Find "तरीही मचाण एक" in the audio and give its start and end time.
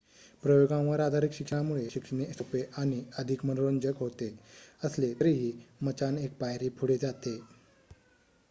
5.19-6.37